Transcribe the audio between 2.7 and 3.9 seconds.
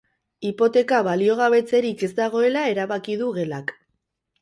erabaki du gelak.